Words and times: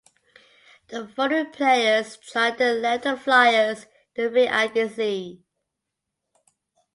The 0.87 1.07
following 1.09 1.51
players 1.51 2.17
joined 2.17 2.59
or 2.59 2.73
left 2.73 3.03
the 3.03 3.15
Flyers 3.15 3.85
during 4.15 4.31
free 4.33 4.47
agency. 4.47 5.43